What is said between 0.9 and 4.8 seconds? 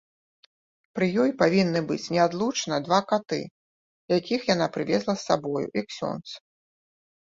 Пры ёй павінны быць неадлучна два каты, якіх яна